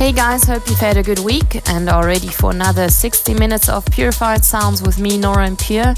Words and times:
Hey 0.00 0.12
guys, 0.12 0.44
hope 0.44 0.66
you've 0.66 0.78
had 0.78 0.96
a 0.96 1.02
good 1.02 1.18
week 1.18 1.60
and 1.68 1.86
are 1.90 2.06
ready 2.06 2.28
for 2.28 2.52
another 2.52 2.88
60 2.88 3.34
minutes 3.34 3.68
of 3.68 3.84
purified 3.84 4.46
sounds 4.46 4.80
with 4.80 4.98
me, 4.98 5.18
Nora 5.18 5.46
En 5.46 5.58
Pure. 5.58 5.92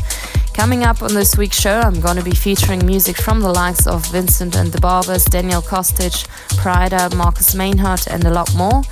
Coming 0.55 0.83
up 0.83 1.03
on 1.03 1.15
this 1.15 1.37
week's 1.37 1.61
show, 1.61 1.79
I'm 1.79 2.01
going 2.01 2.17
to 2.17 2.25
be 2.25 2.35
featuring 2.35 2.85
music 2.85 3.17
from 3.17 3.39
the 3.39 3.53
likes 3.53 3.87
of 3.87 4.05
Vincent 4.09 4.57
and 4.57 4.73
the 4.73 4.81
Barbers, 4.81 5.25
Daniel 5.25 5.63
Kostic, 5.63 6.27
Pryda, 6.57 7.15
Marcus 7.15 7.55
Meinhardt, 7.55 8.09
and 8.09 8.25
a 8.25 8.31
lot 8.31 8.53
more. 8.57 8.83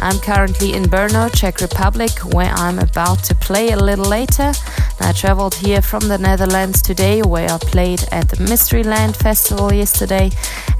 I'm 0.00 0.18
currently 0.18 0.74
in 0.74 0.82
Brno, 0.84 1.34
Czech 1.34 1.62
Republic, 1.62 2.10
where 2.34 2.52
I'm 2.52 2.78
about 2.78 3.24
to 3.24 3.34
play 3.34 3.70
a 3.70 3.76
little 3.78 4.04
later. 4.04 4.52
I 5.00 5.12
traveled 5.12 5.54
here 5.54 5.80
from 5.80 6.08
the 6.08 6.18
Netherlands 6.18 6.82
today, 6.82 7.22
where 7.22 7.50
I 7.50 7.58
played 7.58 8.04
at 8.12 8.28
the 8.28 8.36
Mysteryland 8.36 9.16
Festival 9.16 9.72
yesterday, 9.72 10.30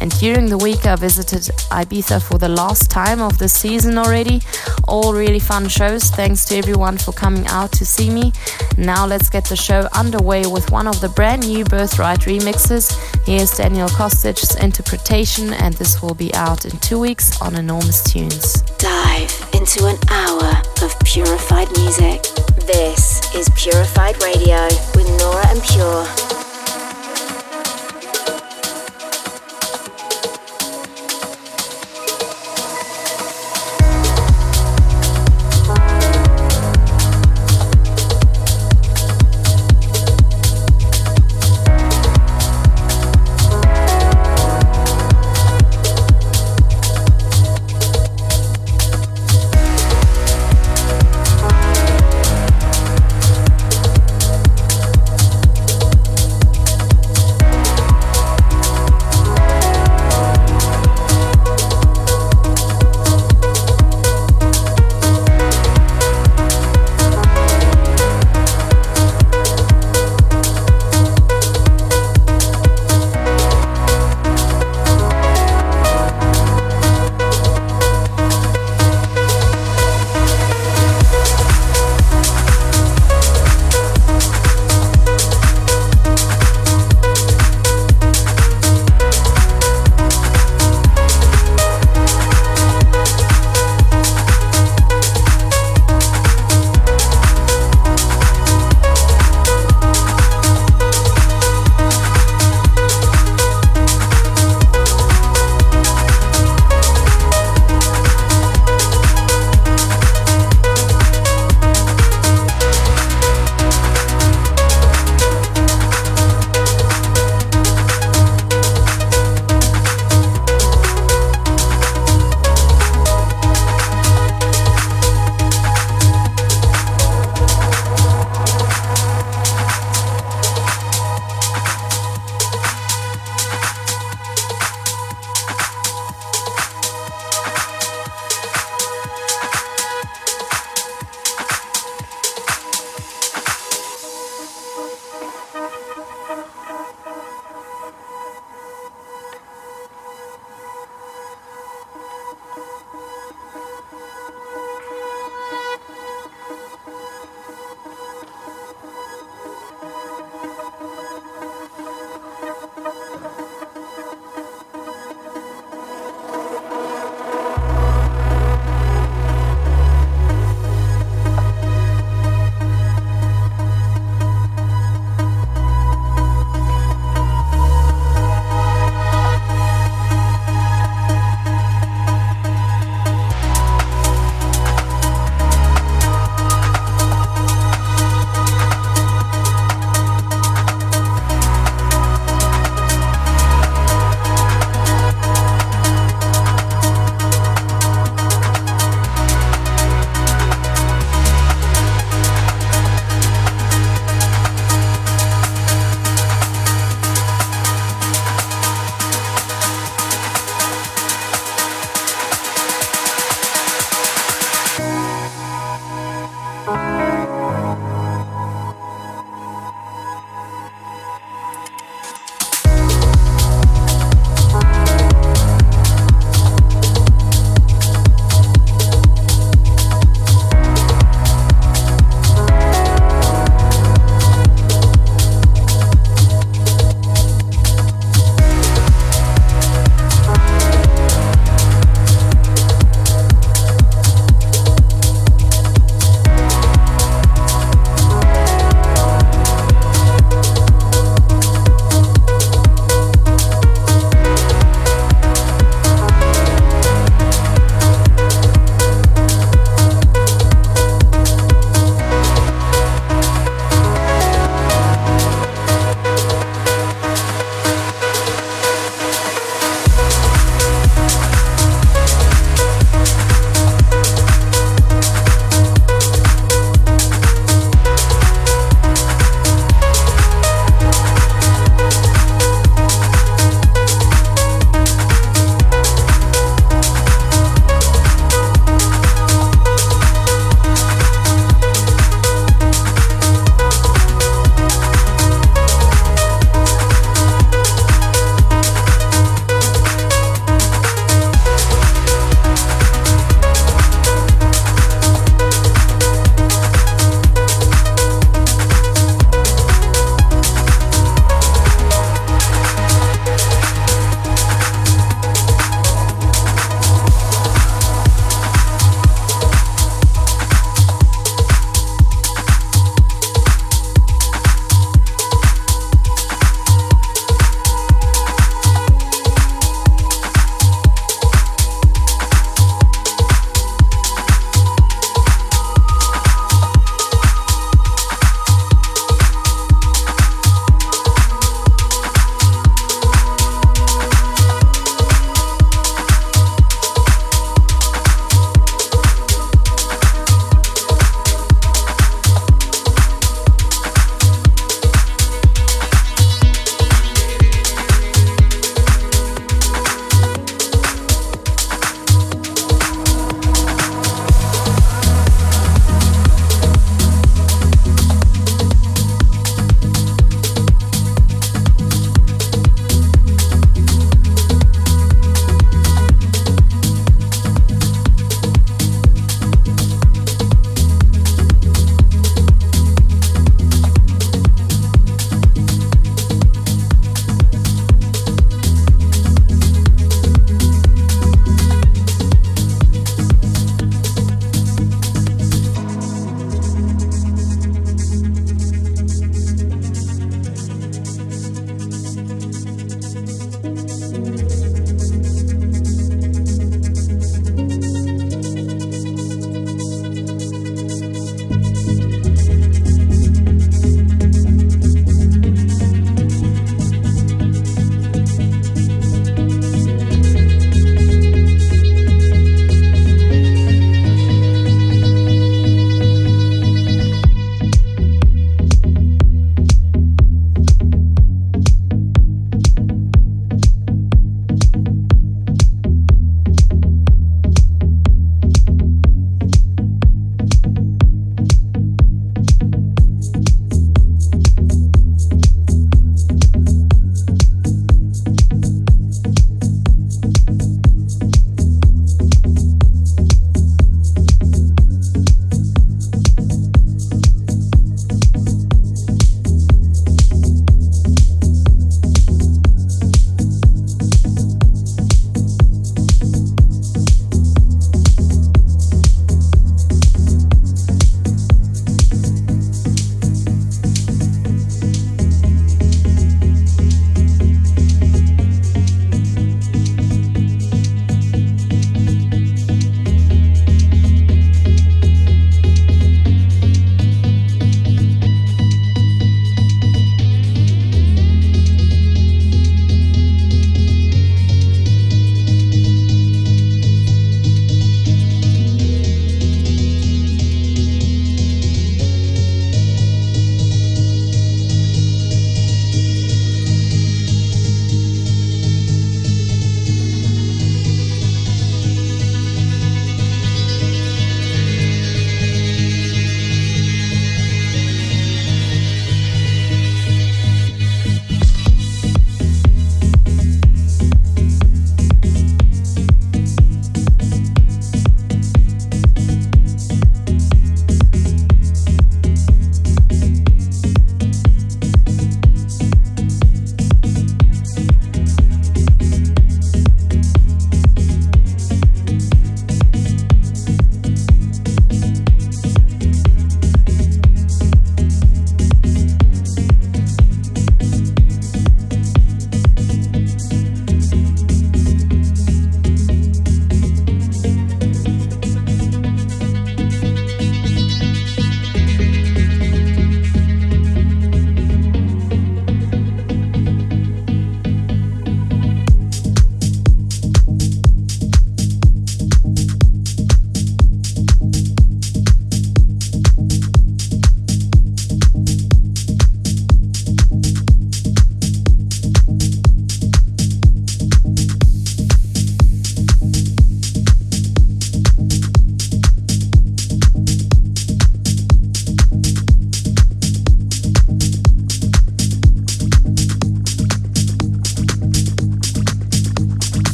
and 0.00 0.10
during 0.18 0.46
the 0.46 0.58
week 0.58 0.86
I 0.86 0.96
visited 0.96 1.42
Ibiza 1.70 2.22
for 2.22 2.38
the 2.38 2.48
last 2.48 2.90
time 2.90 3.20
of 3.20 3.38
the 3.38 3.48
season 3.48 3.98
already. 3.98 4.42
All 4.88 5.12
really 5.12 5.38
fun 5.38 5.68
shows. 5.68 6.10
Thanks 6.10 6.44
to 6.46 6.56
everyone 6.56 6.98
for 6.98 7.12
coming 7.12 7.46
out 7.46 7.72
to 7.72 7.84
see 7.86 8.10
me. 8.10 8.32
Now 8.76 9.06
let's 9.06 9.30
get 9.30 9.44
the 9.44 9.56
show 9.56 9.88
underway 9.92 10.46
with 10.46 10.70
one 10.70 10.86
of 10.86 11.00
the 11.00 11.08
brand 11.08 11.46
new 11.48 11.64
Birthright 11.64 12.20
remixes. 12.20 12.92
Here's 13.24 13.56
Daniel 13.56 13.88
Kostic's 13.88 14.54
interpretation, 14.56 15.52
and 15.54 15.74
this 15.74 16.02
will 16.02 16.14
be 16.14 16.34
out 16.34 16.64
in 16.64 16.76
two 16.78 16.98
weeks 16.98 17.40
on 17.40 17.54
Enormous 17.56 18.02
Tunes. 18.04 18.62
Dive 18.78 19.50
into 19.52 19.86
an 19.86 19.98
hour 20.10 20.62
of 20.82 20.98
purified 21.04 21.68
music. 21.78 22.35
This 22.66 23.32
is 23.32 23.48
Purified 23.50 24.20
Radio 24.24 24.64
with 24.96 25.08
Nora 25.20 25.46
En 25.50 25.60
Pure. 25.60 26.25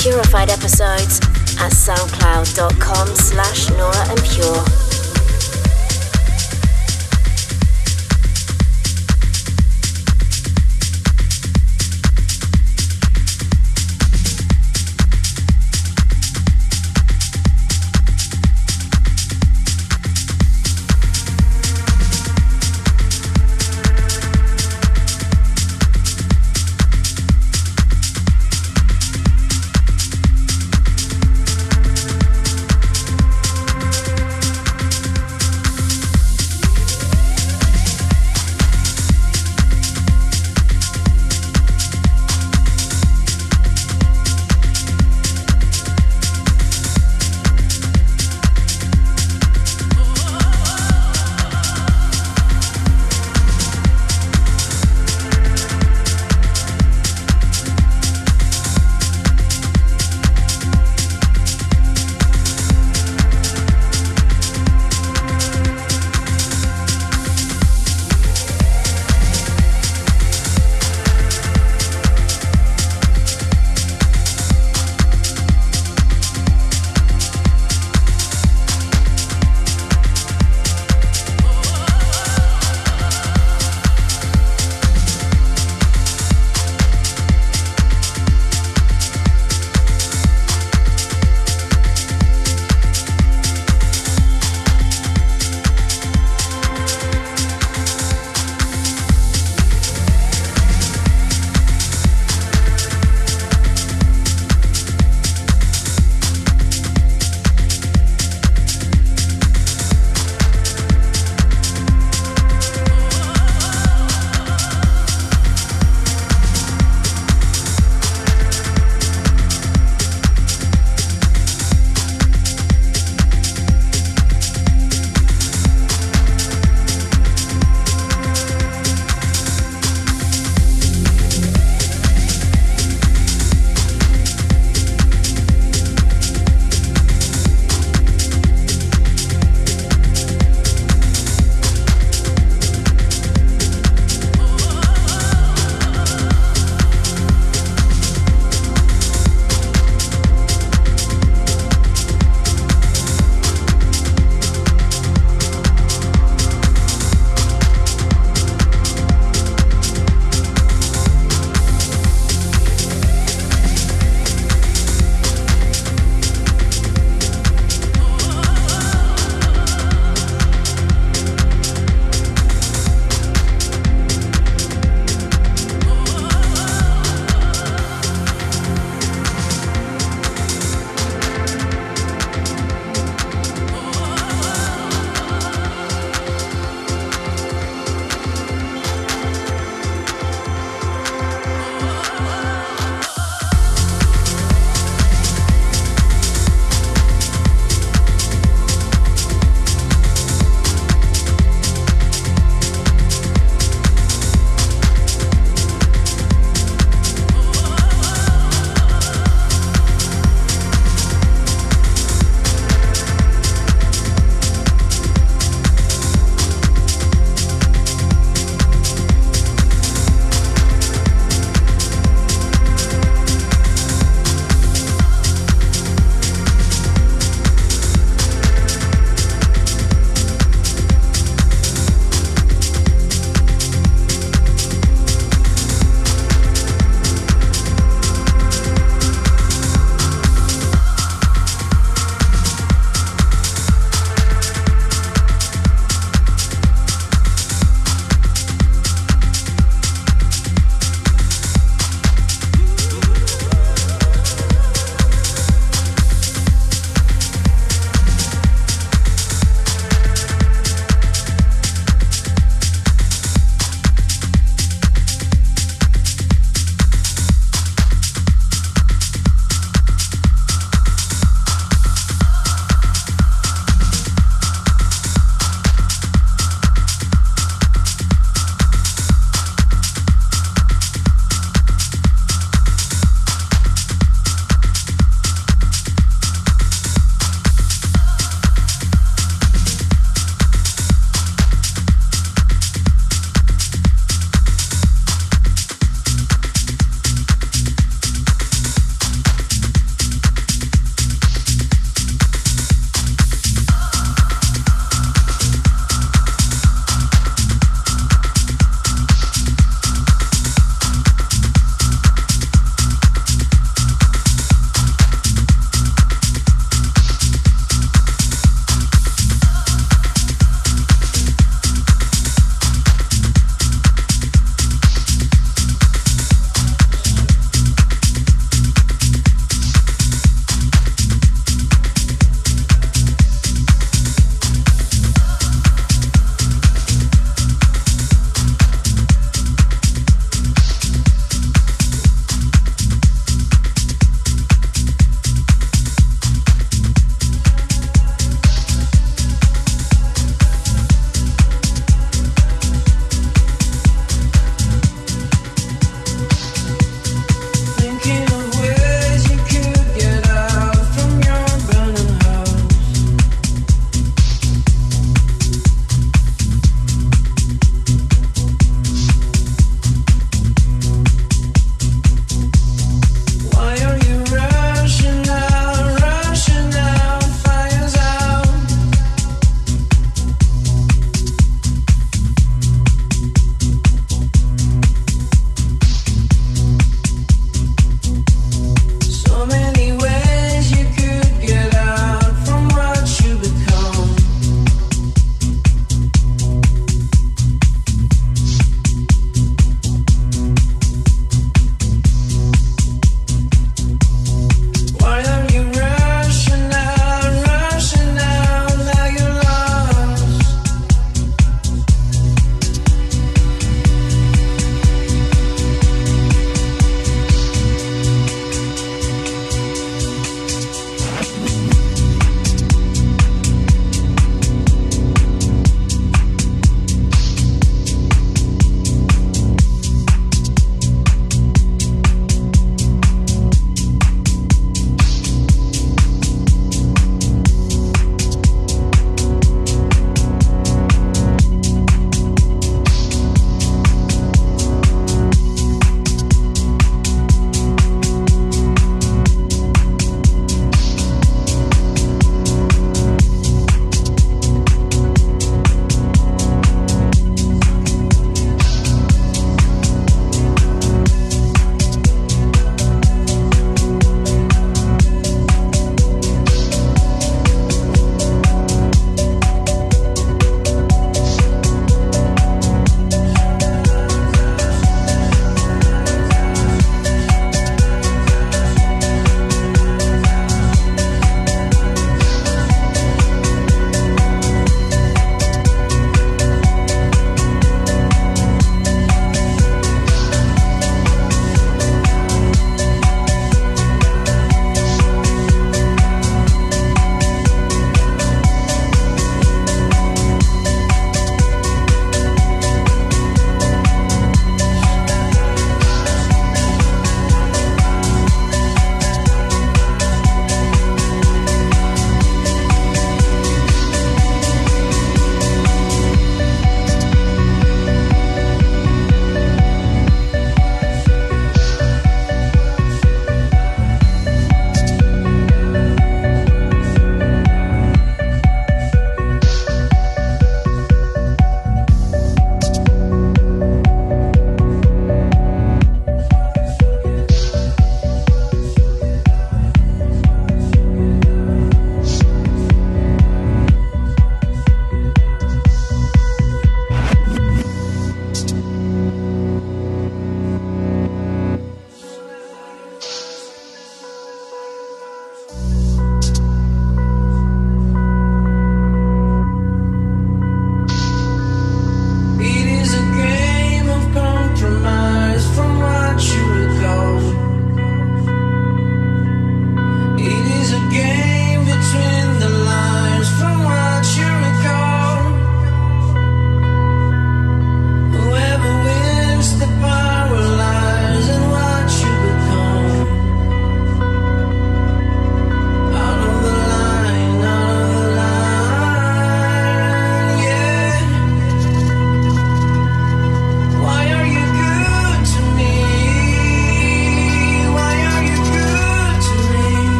Purified 0.00 0.48
episodes 0.48 1.18
at 1.60 1.72
soundcloud.com 1.72 3.08
slash 3.08 3.68
Nora 3.68 4.08
En 4.08 4.16
Pure. 4.16 4.89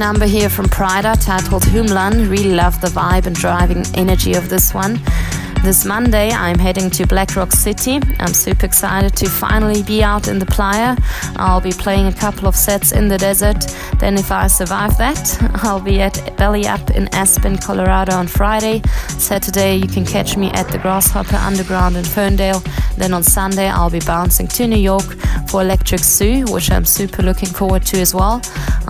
Number 0.00 0.24
here 0.24 0.48
from 0.48 0.64
Pryda 0.64 1.22
titled 1.22 1.62
Humlan. 1.64 2.30
Really 2.30 2.54
love 2.54 2.80
the 2.80 2.86
vibe 2.86 3.26
and 3.26 3.36
driving 3.36 3.84
energy 3.94 4.32
of 4.32 4.48
this 4.48 4.72
one. 4.72 4.98
This 5.62 5.84
Monday, 5.84 6.30
I'm 6.30 6.58
heading 6.58 6.88
to 6.92 7.06
Black 7.06 7.36
Rock 7.36 7.52
City. 7.52 8.00
I'm 8.18 8.32
super 8.32 8.64
excited 8.64 9.14
to 9.16 9.28
finally 9.28 9.82
be 9.82 10.02
out 10.02 10.26
in 10.26 10.38
the 10.38 10.46
playa. 10.46 10.96
I'll 11.36 11.60
be 11.60 11.72
playing 11.72 12.06
a 12.06 12.14
couple 12.14 12.48
of 12.48 12.56
sets 12.56 12.92
in 12.92 13.08
the 13.08 13.18
desert. 13.18 13.76
Then, 13.98 14.14
if 14.14 14.32
I 14.32 14.46
survive 14.46 14.96
that, 14.96 15.20
I'll 15.62 15.82
be 15.82 16.00
at 16.00 16.34
Belly 16.38 16.66
Up 16.66 16.90
in 16.92 17.14
Aspen, 17.14 17.58
Colorado 17.58 18.14
on 18.14 18.26
Friday. 18.26 18.80
Saturday, 19.18 19.76
you 19.76 19.86
can 19.86 20.06
catch 20.06 20.34
me 20.34 20.50
at 20.52 20.66
the 20.68 20.78
Grasshopper 20.78 21.36
Underground 21.36 21.94
in 21.98 22.04
Ferndale. 22.04 22.62
Then 22.96 23.12
on 23.12 23.22
Sunday, 23.22 23.68
I'll 23.68 23.90
be 23.90 24.00
bouncing 24.00 24.48
to 24.48 24.66
New 24.66 24.78
York 24.78 25.18
for 25.50 25.60
Electric 25.60 26.00
Zoo, 26.00 26.46
which 26.48 26.70
I'm 26.70 26.86
super 26.86 27.22
looking 27.22 27.50
forward 27.50 27.84
to 27.86 28.00
as 28.00 28.14
well. 28.14 28.40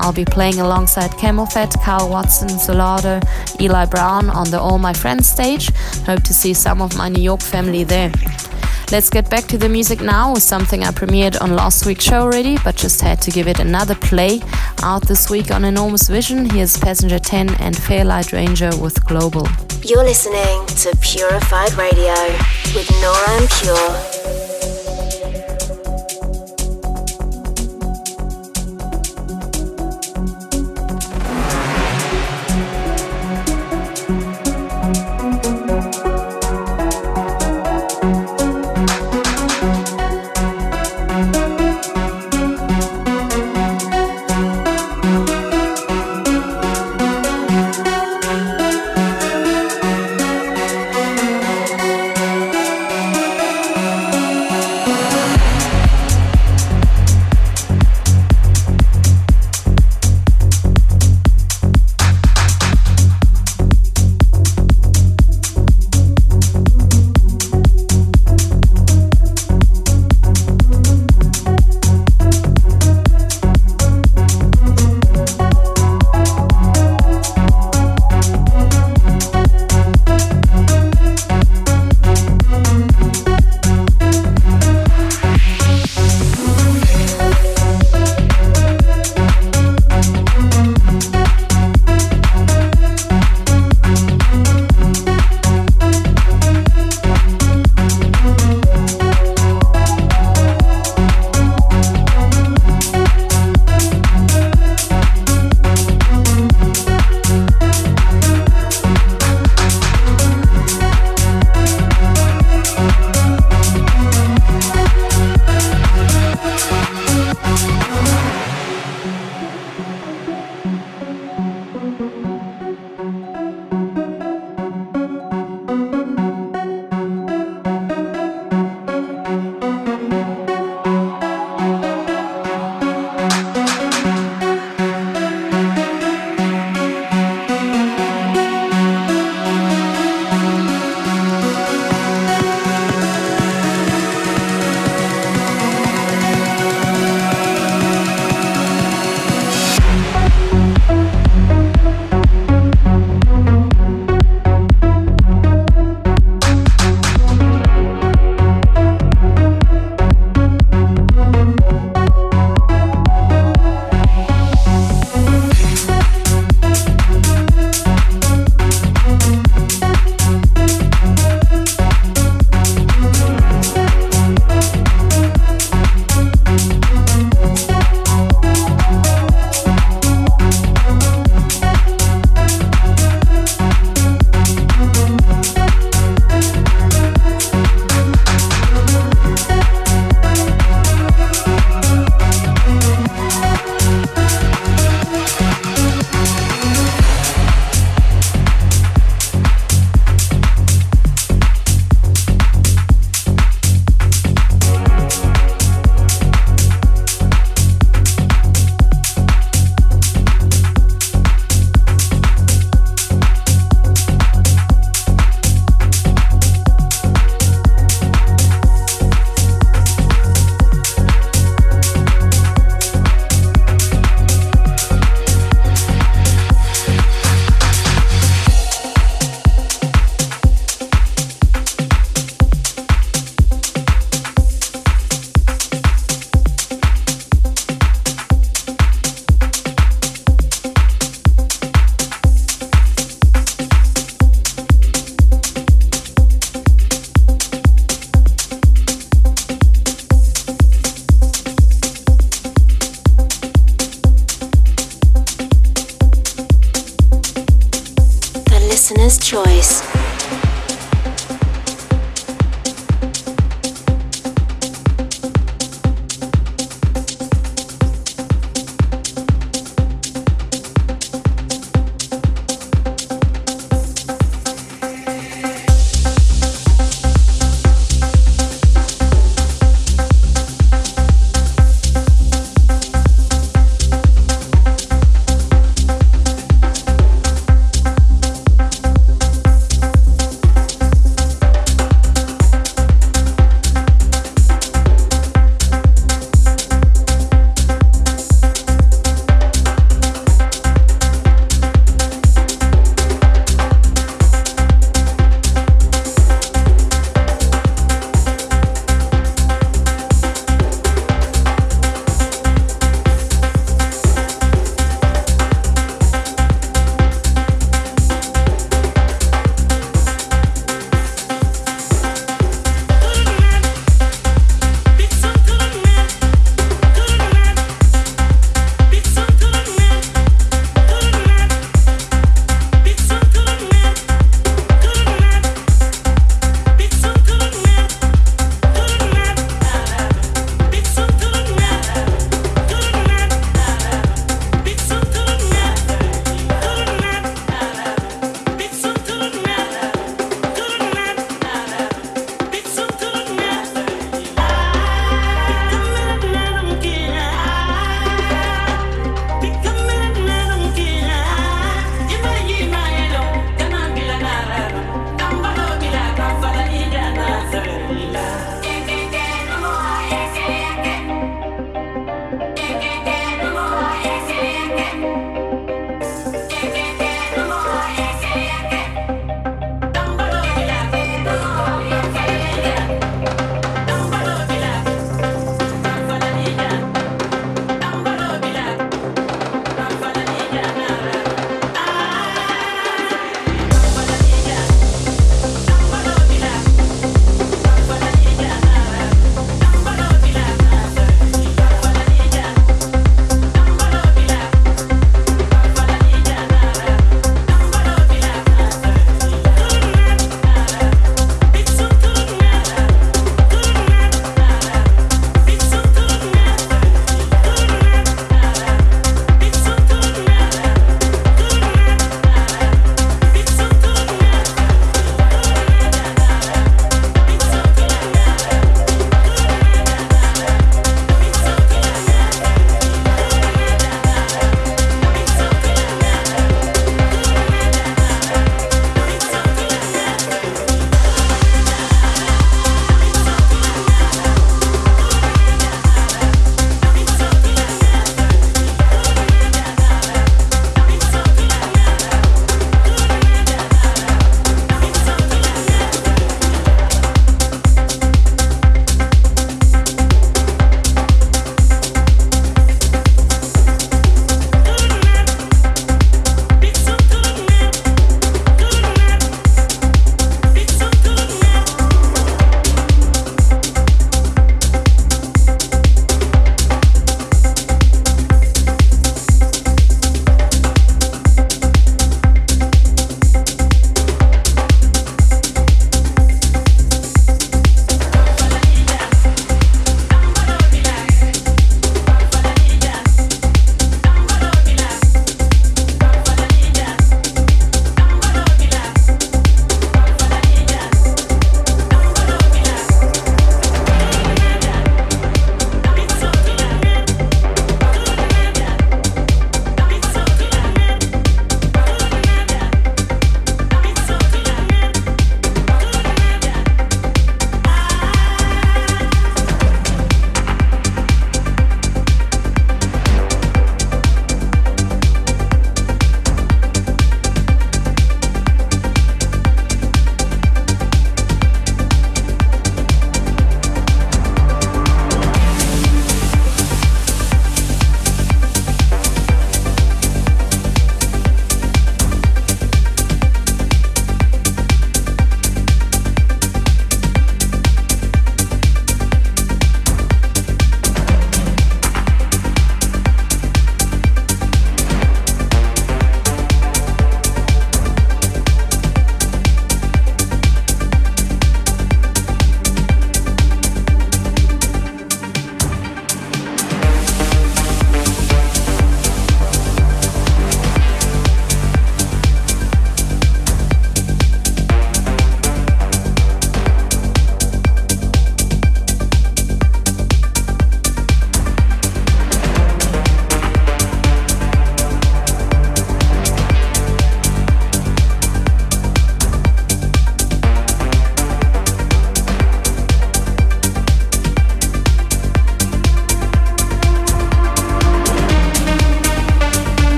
I'll 0.00 0.12
be 0.12 0.24
playing 0.24 0.60
alongside 0.60 1.10
CamelPhat, 1.12 1.82
Kyle 1.82 2.08
Watson, 2.08 2.48
Solardo, 2.48 3.22
Eli 3.60 3.84
Brown 3.84 4.30
on 4.30 4.50
the 4.50 4.58
All 4.58 4.78
My 4.78 4.92
Friends 4.92 5.28
stage. 5.28 5.70
Hope 6.06 6.22
to 6.22 6.34
see 6.34 6.54
some 6.54 6.80
of 6.80 6.96
my 6.96 7.08
New 7.08 7.22
York 7.22 7.42
family 7.42 7.84
there. 7.84 8.10
Let's 8.90 9.08
get 9.08 9.30
back 9.30 9.44
to 9.44 9.58
the 9.58 9.68
music 9.68 10.00
now 10.00 10.32
with 10.32 10.42
something 10.42 10.82
I 10.82 10.90
premiered 10.90 11.40
on 11.40 11.54
last 11.54 11.86
week's 11.86 12.04
show 12.04 12.22
already, 12.22 12.58
but 12.64 12.74
just 12.74 13.00
had 13.00 13.22
to 13.22 13.30
give 13.30 13.46
it 13.46 13.60
another 13.60 13.94
play. 13.94 14.40
Out 14.82 15.06
this 15.06 15.30
week 15.30 15.52
on 15.52 15.64
Enormous 15.64 16.08
Vision, 16.08 16.50
here's 16.50 16.76
Passenger 16.76 17.20
10 17.20 17.50
and 17.60 17.76
Fairlight 17.76 18.32
Ranger 18.32 18.70
with 18.80 19.04
Global. 19.04 19.46
You're 19.84 20.02
listening 20.02 20.66
to 20.66 20.96
Purified 21.00 21.74
Radio 21.74 22.14
with 22.74 22.90
Nora 23.00 23.30
En 23.40 23.46
Pure. 23.60 24.39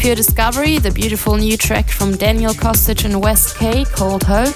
Pure 0.00 0.14
Discovery, 0.14 0.78
the 0.78 0.90
beautiful 0.90 1.36
new 1.36 1.58
track 1.58 1.90
from 1.90 2.16
Daniel 2.16 2.54
Kostic 2.54 3.04
and 3.04 3.20
West 3.20 3.58
K 3.58 3.84
called 3.84 4.22
Hope. 4.22 4.54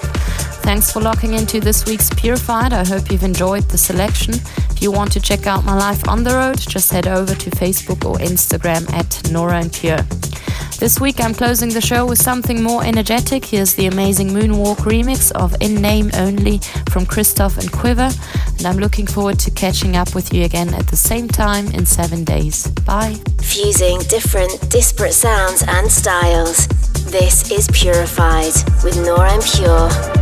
Thanks 0.62 0.90
for 0.90 1.02
locking 1.02 1.34
into 1.34 1.60
this 1.60 1.84
week's 1.84 2.08
Purified. 2.08 2.72
I 2.72 2.82
hope 2.82 3.10
you've 3.10 3.24
enjoyed 3.24 3.64
the 3.64 3.76
selection. 3.76 4.32
If 4.70 4.80
you 4.80 4.90
want 4.90 5.12
to 5.12 5.20
check 5.20 5.46
out 5.46 5.62
my 5.62 5.76
life 5.76 6.08
on 6.08 6.24
the 6.24 6.30
road, 6.30 6.56
just 6.56 6.90
head 6.90 7.06
over 7.06 7.34
to 7.34 7.50
Facebook 7.50 8.06
or 8.08 8.16
Instagram 8.20 8.90
at 8.94 9.30
Nora 9.30 9.58
En 9.58 9.68
Pure. 9.68 9.98
This 10.78 10.98
week 10.98 11.20
I'm 11.20 11.34
closing 11.34 11.68
the 11.68 11.82
show 11.82 12.06
with 12.06 12.22
something 12.22 12.62
more 12.62 12.82
energetic. 12.82 13.44
Here's 13.44 13.74
the 13.74 13.84
amazing 13.84 14.28
Moonwalk 14.28 14.78
remix 14.78 15.30
of 15.32 15.54
In 15.60 15.74
Name 15.74 16.10
Only 16.14 16.60
from 16.88 17.04
Christoph 17.04 17.58
and 17.58 17.70
Quivver. 17.70 18.10
And 18.56 18.66
I'm 18.66 18.78
looking 18.78 19.06
forward 19.06 19.38
to 19.40 19.50
catching 19.50 19.94
up 19.94 20.14
with 20.14 20.32
you 20.32 20.44
again 20.44 20.72
at 20.72 20.86
the 20.86 20.96
same 20.96 21.28
time 21.28 21.66
in 21.72 21.84
seven 21.84 22.24
days. 22.24 22.66
Bye. 22.86 23.20
Fusing 23.54 24.00
different, 24.08 24.68
disparate 24.68 25.14
sounds 25.14 25.62
and 25.68 25.88
styles. 25.88 26.66
This 27.06 27.52
is 27.52 27.68
Purified 27.72 28.52
with 28.82 28.96
Nora 28.96 29.32
En 29.32 29.42
Pure. 29.42 30.13